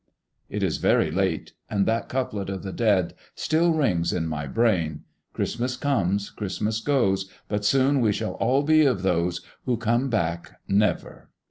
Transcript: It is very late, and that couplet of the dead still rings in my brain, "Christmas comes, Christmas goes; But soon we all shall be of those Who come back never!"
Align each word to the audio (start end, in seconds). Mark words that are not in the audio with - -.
It 0.49 0.63
is 0.63 0.77
very 0.77 1.11
late, 1.11 1.53
and 1.69 1.85
that 1.85 2.09
couplet 2.09 2.49
of 2.49 2.63
the 2.63 2.73
dead 2.73 3.13
still 3.35 3.71
rings 3.75 4.11
in 4.11 4.25
my 4.25 4.47
brain, 4.47 5.03
"Christmas 5.31 5.77
comes, 5.77 6.31
Christmas 6.31 6.79
goes; 6.79 7.29
But 7.47 7.65
soon 7.65 8.01
we 8.01 8.09
all 8.09 8.11
shall 8.13 8.63
be 8.63 8.83
of 8.83 9.03
those 9.03 9.41
Who 9.65 9.77
come 9.77 10.09
back 10.09 10.59
never!" 10.67 11.29